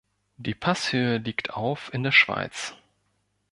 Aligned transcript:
Die 0.37 0.55
Passhöhe 0.55 1.17
liegt 1.19 1.53
auf 1.53 1.93
in 1.93 2.01
der 2.01 2.11
Schweiz. 2.11 2.73